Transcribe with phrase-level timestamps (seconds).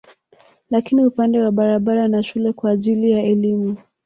[0.69, 3.77] Lakini upande wa barabara na shule kwa ajili ya elimu